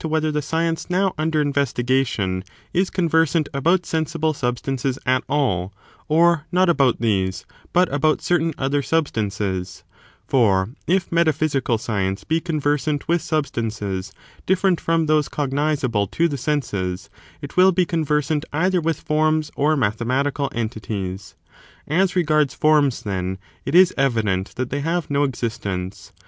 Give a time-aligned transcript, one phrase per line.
[0.01, 0.07] ,^.,,,,',^.' J.
[0.09, 0.09] J.
[0.09, 0.31] X'• 8.
[0.31, 5.23] Whatisits whether the science now under investigation is subject matter conversant about sensible substances at
[5.29, 5.73] all,^
[6.07, 9.83] or ^]"j'^"°*'^" not about these, but about certain other sub stances
[10.25, 14.11] 1 for if metaphysical science be conversant with sub stances
[14.47, 17.09] dififerent from those cognisable to the senses^
[17.43, 21.35] it will be conversant either with forms or mathematical entities.
[21.87, 26.11] As regards forms, then, it is evident that they have no exist ence.